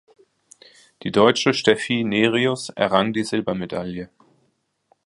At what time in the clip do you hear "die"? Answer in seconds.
1.03-1.11, 3.13-3.23